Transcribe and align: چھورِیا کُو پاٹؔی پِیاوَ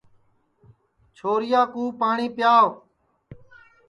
چھورِیا 1.15 1.61
کُو 1.73 1.83
پاٹؔی 1.99 2.27
پِیاوَ 2.35 2.69